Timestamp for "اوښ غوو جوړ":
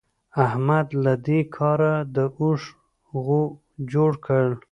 2.39-4.11